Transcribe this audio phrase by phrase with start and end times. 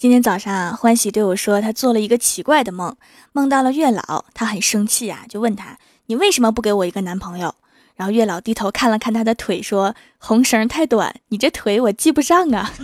[0.00, 2.96] 今天早上，欢喜对我说，他做了一个奇怪的梦，
[3.32, 5.76] 梦到了月老，他很生气啊，就问他
[6.08, 7.54] ：“你为什么不给我一个男朋友？”
[7.96, 12.72] 然后月老低头看了看他的腿，说：“红绳太短，你这腿我系不上啊。”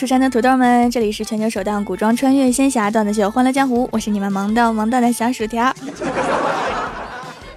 [0.00, 5.70] 蜀山的土豆们，这里是全球首档古装穿越仙侠段子秀《欢乐江湖》，我是你们萌到萌到的小薯条。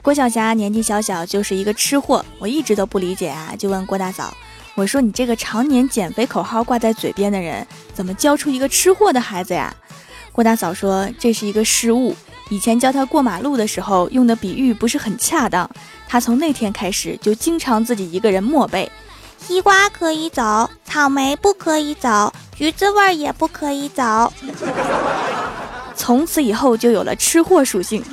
[0.01, 4.35] 郭晓霞年纪小小就是一个吃货，我一直都不理解啊，就问郭大嫂
[4.75, 9.73] ：“我说你这个常年减肥口号挂在嘴边的人，怎么教出一个吃货的孩子呀？”
[10.33, 12.13] 郭大嫂说：“这是一个失误，
[12.49, 15.69] 以前教他过马路的时候用的比喻不是很恰当，
[16.09, 18.91] 他从那天开始就经常自己一个人默背。”
[19.45, 24.31] 西瓜可以走，草莓不可以走，橘子味儿也不可以走。
[25.95, 28.03] 从此以后就有了吃货属性。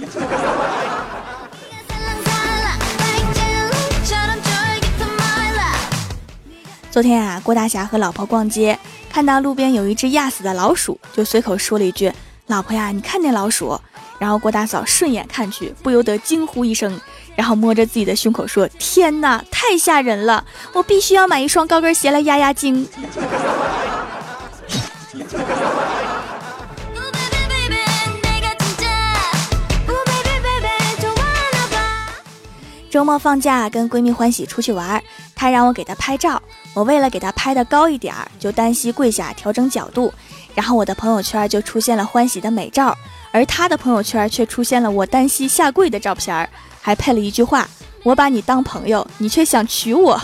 [6.90, 8.76] 昨天啊，郭大侠和老婆逛街，
[9.08, 12.12] 看到路边有一只压死的老鼠，就随口说了一句
[12.48, 13.80] ：“老婆呀，你看那老鼠。”
[14.18, 17.00] 然后郭大嫂顺眼看去，不由得惊呼一声。
[17.40, 20.44] 然后摸着自己的胸口说：“天哪，太吓人了！
[20.74, 22.86] 我必须要买一双高跟鞋来压压惊。”
[32.90, 35.02] 周末放假，跟闺蜜欢喜出去玩，
[35.34, 36.42] 她让我给她拍照。
[36.74, 40.12] 我为了给她拍的高一点儿，就单膝跪下调整角度，
[40.54, 42.94] 然后我的朋友圈就出现了欢喜的美照，
[43.32, 46.48] 而他的朋友圈却出现了我单膝下跪的照片。
[46.82, 47.68] 还配了一句话
[48.02, 50.20] ：“我把你当朋友，你却想娶我。”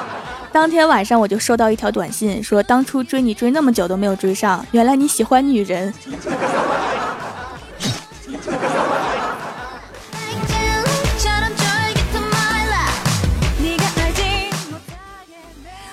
[0.52, 5.94] 当天晚上我就收到一条短信，说当初追你追那么久都没有追上，原来你喜欢女人。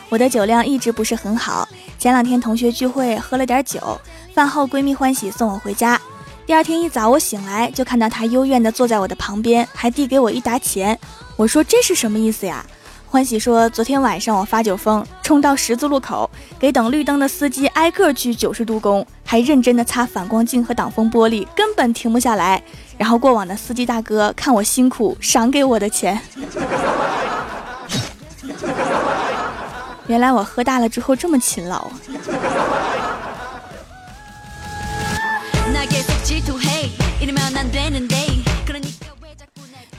[0.10, 1.68] 我的酒量一直不是很好，
[2.00, 4.00] 前两天同学聚会喝了点酒，
[4.38, 6.00] 饭后闺蜜欢喜送我回家。
[6.46, 11.00] 第二天一早，我醒来就看到他幽怨地坐在我的旁边，还递给我一沓钱。
[11.36, 12.64] 我说这是什么意思呀？
[13.08, 22.62] 欢喜说，昨天晚上我发酒疯，冲到十字路口，给等绿灯的司机挨个鞠九十度躬，还认真地擦反光镜和挡风玻璃，根本停不下来。
[22.96, 26.22] 然后过往的司机大哥看我辛苦，赏给我的钱。
[30.06, 31.90] 原来我喝大了之后这么勤劳。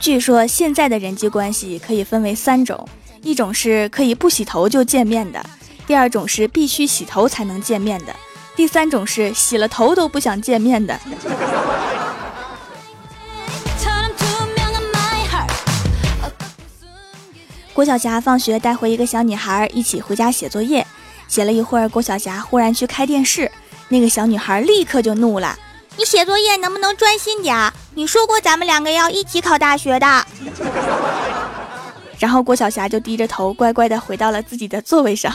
[0.01, 2.89] 据说现在的人际关系可以分为三种：
[3.23, 5.41] 一种是可以不洗头就见面的；
[5.87, 8.13] 第二种是必须洗头才能见面的；
[8.57, 10.99] 第三种是洗了头都不想见面的。
[17.75, 20.87] 郭晓霞放学带回一个小女孩，一起回家写作业。
[21.29, 23.51] 写了一会儿，郭晓霞忽然去开电视，
[23.89, 25.59] 那个小女孩立刻就怒了。
[25.97, 27.73] 你写作业能不能专心点？
[27.99, 30.07] 你说过咱们两个要一起考大学的。
[32.21, 35.35] 然后郭晓霞就低着头，乖乖的回到了自己的座位上。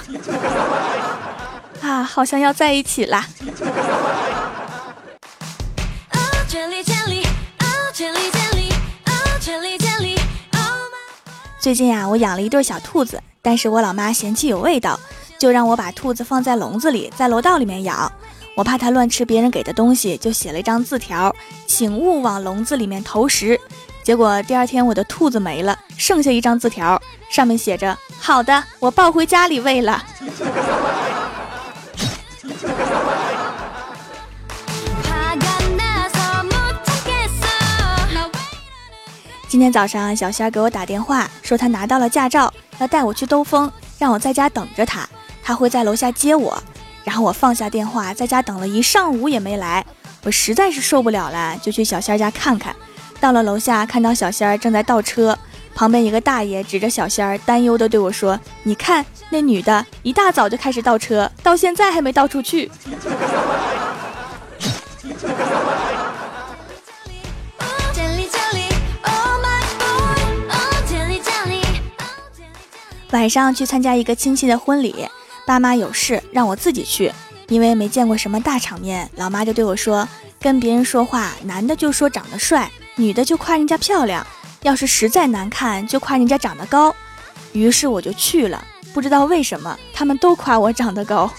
[1.84, 3.28] 啊，好像要在一起啦。
[11.60, 14.98] 最近啊，我养了一对小兔子，但是我老妈嫌弃有味道，
[15.38, 18.10] 就让我把兔子放在笼子里，在楼道里面养。
[18.56, 23.60] 我怕它乱吃别人给的东西，就写了一张字条，请勿往笼子里面投食。
[24.04, 30.04] 结果第二天我的兔子没了，剩下一张字条，上面写着：“好的，我抱回家里喂了。
[39.48, 45.08] ”今天早上小仙儿给我打电话，说他拿到了驾照，要带我去兜风，让我在家等着他，
[45.44, 46.62] 他会在楼下接我。
[47.04, 49.86] 然后我放下电话，在家等了一上午也没来，
[50.24, 52.76] 我实在是受不了了，就去小仙儿家看看。
[53.20, 55.38] 到了楼下，看到小仙儿正在倒车，
[55.76, 62.72] 旁边一个大爷指着小仙儿，担忧的对我说：“你看那女的，一大早就开始倒车，到现在还没倒出去。
[73.12, 75.08] ”晚上去参加一个亲戚的婚礼。
[75.46, 77.12] 爸妈有事让我自己去，
[77.50, 80.08] 因为没见过什么大场面，老妈就对我说
[80.40, 84.26] ：“跟别人说话，男的就说长得帅，女的就夸人家漂亮，
[84.62, 86.96] 要是实在难看，就夸人家长得高。”
[87.52, 88.64] 于是我就去了，
[88.94, 91.30] 不知道为什么他们都夸我长得高。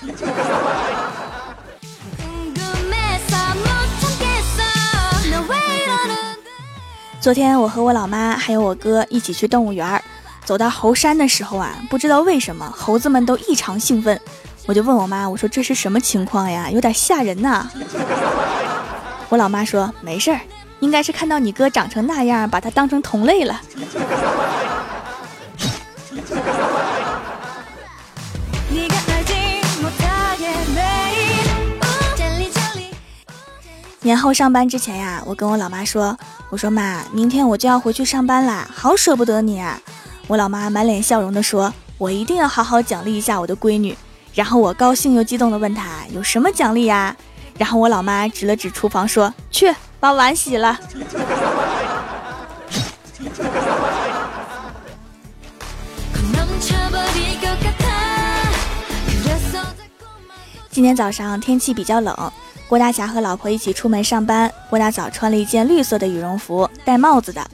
[7.20, 10.04] 昨天我和我老妈还有我哥一起去动物园儿。
[10.44, 14.20] 走到猴山的时候啊，不知道为什么猴子们都异常兴奋。
[14.66, 16.70] 我就问我妈，我说这是什么情况呀？
[16.70, 17.68] 有点吓人呐。
[19.30, 20.40] 我老妈说没事儿，
[20.80, 23.60] 应该是看到你哥长成那样，把他当成同类了。
[34.00, 36.16] 年后上班之前呀，我跟我老妈说
[36.50, 39.80] ：“我说妈，明天我就要回去上班啦，好舍不得你啊！”
[40.26, 43.96] 我老妈满脸笑容的说：“我一定要好好奖励一下我的闺女。”
[44.34, 47.14] 然后我高兴又激动的问她：“有什么奖励呀？”
[47.58, 50.78] 然后我老妈指了指厨房说：“去把碗洗了。”
[60.70, 62.32] 今天早上天气比较冷。
[62.66, 67.46] 郭大侠和老婆一起出门上班，郭大嫂穿了一件绿色的羽绒服，戴帽子的。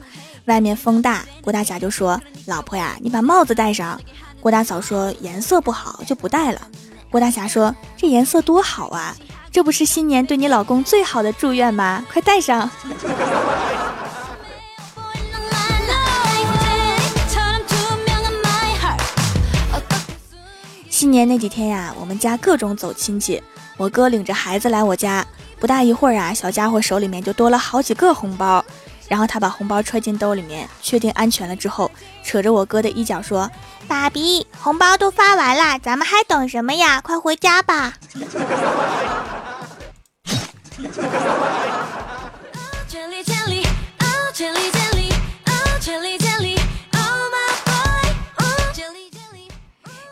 [0.45, 3.99] 外面风大，郭大侠就说：“老婆呀，你把帽子戴上。”
[4.41, 6.61] 郭大嫂说：“颜色不好，就不戴了。”
[7.11, 9.15] 郭大侠说：“这颜色多好啊，
[9.51, 12.05] 这不是新年对你老公最好的祝愿吗？
[12.11, 12.69] 快戴上。
[20.89, 23.41] ”新年那几天呀，我们家各种走亲戚。
[23.75, 25.25] 我哥领着孩子来我家，
[25.59, 28.63] 不大一会儿啊，小家伙手里面就多了好几个红包。
[29.11, 31.91] 然后他把红包揣进兜里面，确定安全了之后，
[32.23, 33.51] 扯着我哥的衣角说
[33.85, 37.01] ：“爸比，红包都发完了，咱们还等什么呀？
[37.01, 37.95] 快回家吧！”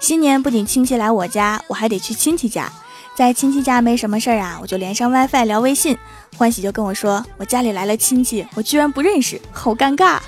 [0.01, 2.69] 新年不仅亲戚来我家，我还得去亲戚家。
[3.15, 5.97] 在亲戚家没什么事儿啊，我就连上 WiFi 聊微信。
[6.39, 10.19] 欢喜就跟我说，我家里来了亲戚，我居然不认识，好尴尬。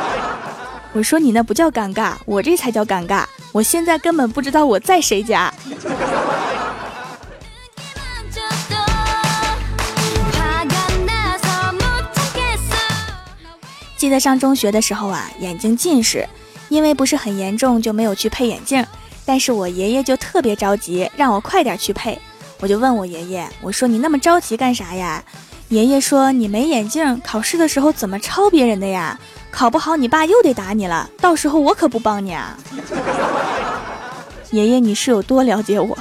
[0.92, 3.24] 我说你那不叫尴尬，我这才叫尴尬。
[3.50, 5.50] 我现在根本不知道我在谁家。
[13.96, 16.28] 记得上中学的时候啊，眼睛近视，
[16.68, 18.84] 因为不是很严重，就没有去配眼镜。
[19.24, 22.20] 但是我爷爷就特别着急，让我快点去配。
[22.60, 25.24] 我就问我爷爷，我说你那么着急干啥呀？
[25.70, 29.18] 爷爷说你没眼镜，考试的时候怎么抄别人的呀？
[29.50, 32.58] 考不好你爸又得打你了，到时候我可不帮你啊！
[34.52, 35.96] 爷爷你是有多了解我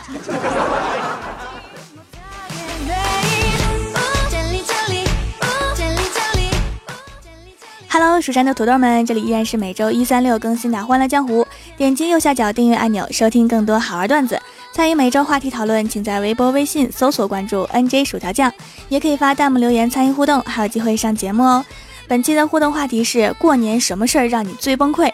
[7.92, 11.44] ？Hello，蜀山的土豆们，这里依然是每周一、三、六更新的《欢乐江湖》。
[11.78, 14.40] 点击右下角订阅按钮，收听更多好玩段子，
[14.80, 18.50] 参与每周话题讨论，请在微博、微信搜索关注 NJ 薯条酱，
[18.88, 21.66] 也可以发弹幕留言参与互动，还有机会上节目哦。
[22.08, 25.12] 本期的互动话题是：过年什么事儿让你最崩溃？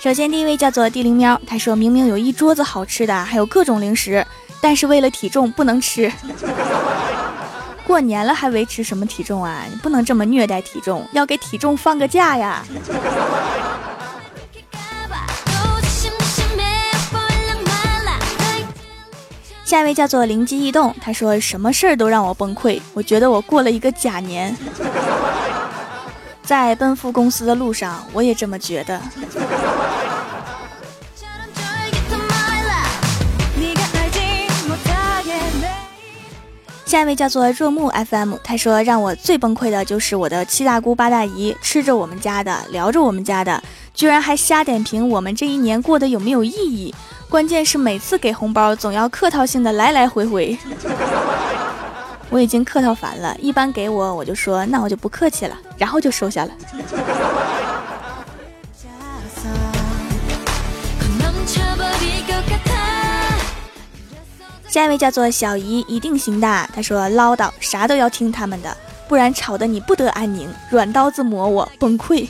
[0.00, 4.26] 首先，第一位叫做地灵喵，他说明明有一桌子好吃的，还有各种零食，
[4.60, 6.12] 但是为了体重不能吃。
[7.86, 9.62] 过年了还维持什么体重啊？
[9.70, 12.64] 你不能这么虐待体重，要给体重放个假呀！
[19.68, 24.56] 下一位叫做灵机一动，他说什么事儿都让我崩溃，我觉得我过了一个假年。
[26.42, 28.98] 在奔赴公司的路上，我也这么觉得。
[36.86, 46.94] 下一位叫做若木 FM，他说让我最崩溃的就是我的七大姑八大姨吃着我们家的，聊着我们家的，居然还瞎点评我们这一年过得有没有意义。
[47.28, 50.58] 关键是每次给红包总要客套性的来来回回，
[52.30, 53.36] 我已经客套烦了。
[53.38, 56.50] 一般给我我就说那我就不客气了，然后就收下了。
[64.66, 66.68] 下一位叫做小姨，一定行的。
[66.74, 68.74] 他说唠叨啥都要听他们的，
[69.06, 72.26] 不然吵得你不得安宁，软刀子磨我崩溃。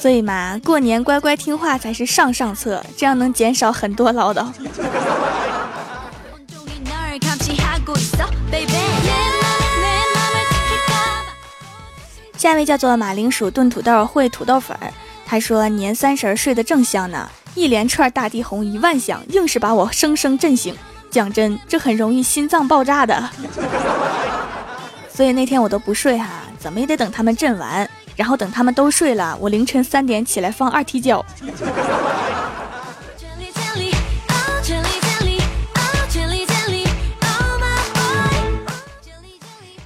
[0.00, 4.46] 所以嘛，过年乖乖听话才是上上策，这样能减少很多唠叨。
[12.36, 14.92] 下一位叫做马铃薯炖土豆烩土豆粉儿，
[15.26, 17.28] 他说年三十睡得正香呢。
[17.54, 20.76] 一连串大地红一万响，硬是把我生生震醒。
[21.10, 23.28] 讲真，这很容易心脏爆炸的。
[25.12, 31.24] 所以那天我都不睡哈，怎么也得等他们震完，然后等他们都睡了，我凌晨三点起来放二踢脚。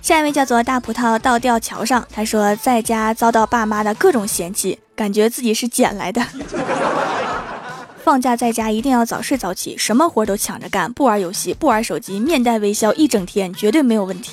[0.00, 6.22] 下一位叫做大葡萄倒吊桥上，他说在家遭到爸妈的各种嫌弃，感觉自己是捡来的。
[8.02, 14.32] 放假在家一定要早睡早起，什么活都抢着干，不玩游戏，不玩手机，面带微笑一整天，绝对没有问题。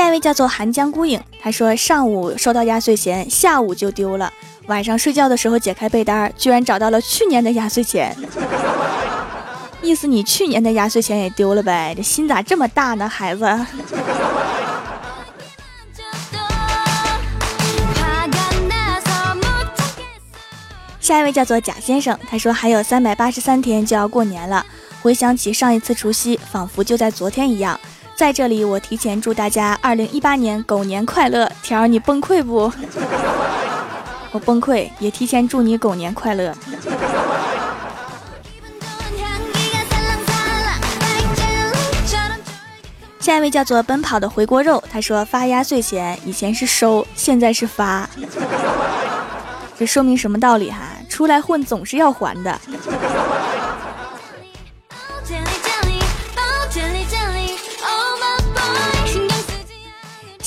[0.00, 4.32] 下一位叫做寒江孤影，他说上午收到压岁钱，下午就丢了，
[4.66, 8.16] 晚上睡觉的时候解开被单，居然找到了去年的压岁钱。
[9.82, 11.92] 意思你去年的压岁钱也丢了呗？
[11.94, 13.44] 这心咋这么大呢，孩子？
[20.98, 24.64] 下一位叫做贾先生，他说还有三百八十三天就要过年了，
[25.02, 27.78] 回想起上一次除夕，仿佛就在昨天一样。
[28.20, 31.50] 在这里，我提前祝大家二零一八年狗年快乐。
[31.62, 32.70] 条儿，你崩溃不？
[34.30, 36.54] 我崩溃，也提前祝你狗年快乐。
[43.20, 48.06] 下一位叫做奔跑的回锅肉，他说发压岁钱以前是收，现在是发，
[49.78, 50.80] 这说明什么道理哈？
[51.08, 52.60] 出来混总是要还的。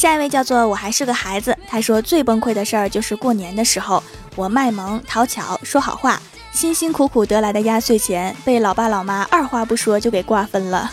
[0.03, 4.03] 下一位叫做我还是个孩子，他说最崩溃的事儿就是过年的时候，
[4.35, 10.91] 我卖萌讨巧说好话，辛辛苦苦得来的压岁钱被老爸老妈二话不说就给瓜分了。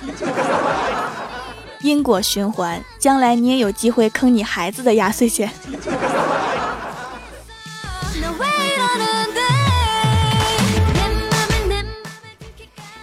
[1.80, 5.50] 因果循环，将来你也有机会坑你孩子的压岁钱。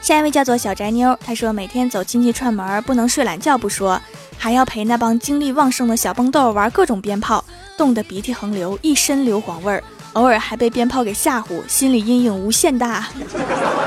[0.02, 4.02] 下一位叫做小宅妞，她说每天走亲戚串门，不能睡懒觉不说，
[4.38, 7.44] 还要陪那帮精力旺盛的小蹦豆玩各种鞭炮，
[7.76, 13.08] 冻得鼻涕横流，一身硫磺味儿，偶尔还被鞭炮给吓唬，心理阴影无限大。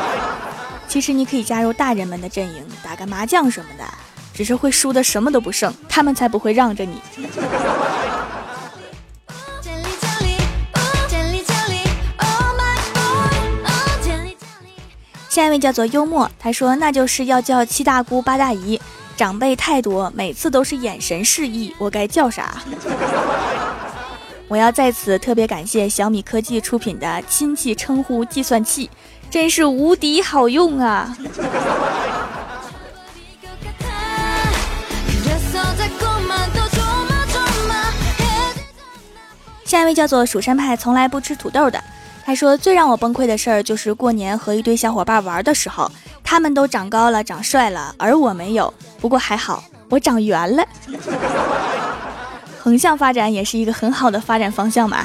[0.89, 3.85] 其实你可以加入大人们的阵营，打个麻将什么的，
[4.35, 7.01] 只是会输的什么都不剩，他们才不会让着你。
[15.29, 18.79] 下一位叫做幽默，他说那就是要叫七大姑八大姨，
[19.21, 22.57] 长辈太多，每次都是眼神示意，我该叫啥？
[24.49, 28.89] 我要在此特别感谢小米科技出品的亲戚称呼计算器，
[29.29, 31.15] 真是无敌好用啊！
[39.67, 41.79] 下一位叫做蜀山派，从来不吃土豆的。
[42.31, 45.91] 他说：“最让我崩溃的事儿就是过年和一堆小伙伴玩的时候，
[46.23, 48.73] 他们都长高了、长帅了，而我没有。
[49.01, 50.65] 不过还好，我长圆了。
[52.63, 55.05] 横向发展也是一个很好的发展方向嘛。”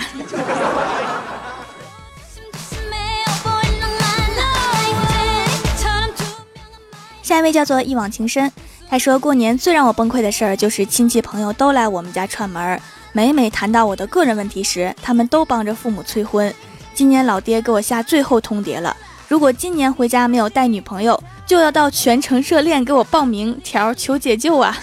[7.23, 8.51] 下一位叫做一往情深，
[8.87, 12.79] 他说：“过年最让我崩溃的事儿就是亲戚朋友都来我们家串门，
[13.13, 16.53] 每每谈到我的个人问题时，他们都帮着父母催婚。”
[16.95, 18.95] 今年老爹给我下最后通牒了，
[19.27, 23.59] 如果今年回家没有带女朋友，就要到全城热恋给我报名。
[23.61, 24.77] 条求解救啊！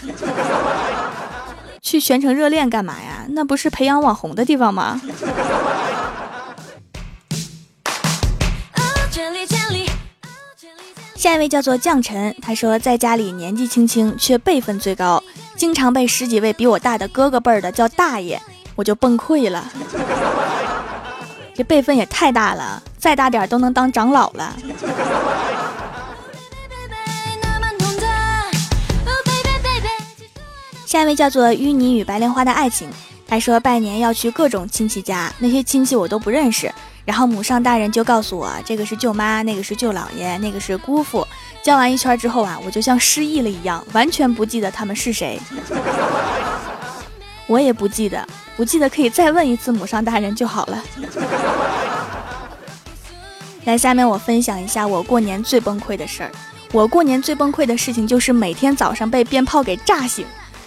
[1.81, 3.25] 去全城热恋干嘛呀？
[3.31, 5.01] 那不是培养网红的地方吗？
[11.17, 15.23] 下一位叫做将臣，他说在家里年纪轻轻却辈分最高，
[15.57, 18.39] 经常被十几位比我大的哥哥辈儿的叫大爷，
[18.75, 19.73] 我就崩溃了。
[21.55, 24.57] 这辈分也太大了，再大点都能当长老了。
[30.87, 32.89] 下一位叫做淤泥与白莲花的爱情，
[33.27, 36.71] 他说拜年要去各种亲戚家，那些亲戚我都不认识，
[37.07, 41.27] 然后母上大人就告诉我，这个是舅妈，那个是舅姥爷，那个是姑父。
[41.63, 45.41] 叫完一圈之后啊，我就像失忆了一样，完全不记得他们是谁。
[47.47, 50.83] 我也不记得，不记得可以再问一次母上大人就好了。
[53.65, 56.31] 来，下面我分享一下我过年最崩溃的事儿。
[56.73, 60.25] 我过年最崩溃的事情就是每天早上被鞭炮给炸醒。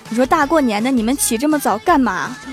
[0.08, 2.36] 你说大过年的，你们起这么早干嘛？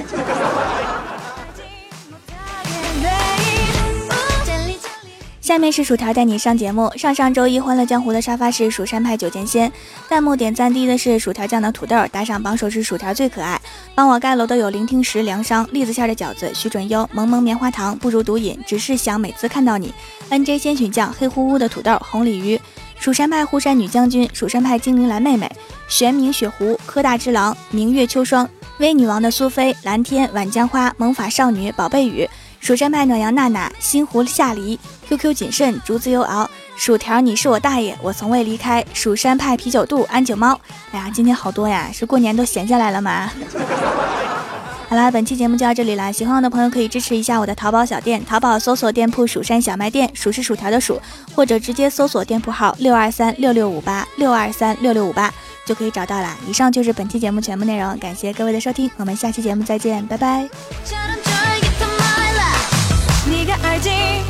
[5.40, 6.90] 下面是薯条带你上节目。
[6.96, 9.70] 上上周一欢乐江湖的沙发是蜀山派九剑仙，
[10.08, 13.60] 弹幕点赞低的是薯条酱的土豆，打赏榜首是薯条最可爱。
[13.94, 19.92] 帮我盖楼的有聆听石、凉商、栗子馅的饺子、徐准优、萌萌棉花糖、不如毒瘾，只是想每次看到你。
[20.30, 22.58] NJ 仙曲酱、黑乎乎的土豆、红鲤鱼、
[22.98, 25.50] 蜀山派护山女将军、蜀山派精灵蓝妹妹、
[25.88, 32.28] 玄冥雪狐、柯大之狼、明月秋霜、微女王的苏菲、蓝天、晚江花、萌法少女、宝贝雨。
[32.60, 38.84] 蜀山派暖阳娜娜，新湖夏黎，QQ 谨慎，竹子油熬，薯条，你是我大爷，我从未离开。
[38.92, 40.58] 蜀山派啤酒肚，安井猫。
[40.90, 43.30] 哎呀，今天好多呀，是过年都闲下来了吗？
[44.88, 46.12] 好啦，本期节目就到这里啦。
[46.12, 51.00] 喜欢我的朋友可以支持一下我的淘宝小店，淘宝搜索店铺“蜀山小卖店”，数是薯条的数，
[51.34, 55.32] 或者直接搜索店铺号六二三六六五八六二三六六五八
[55.64, 56.36] 就可以找到啦。
[56.46, 60.48] 以上就是本期节目全部内容，感谢各位的收听，我们下期节目再见，拜拜。
[63.24, 63.54] 你的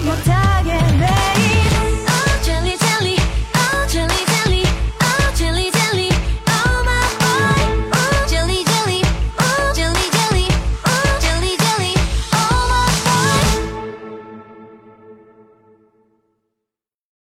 [0.04, 0.61] 我